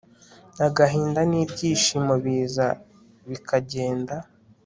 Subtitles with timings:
[0.65, 2.67] agahinda nibyishimo biza
[3.29, 4.15] bikagenda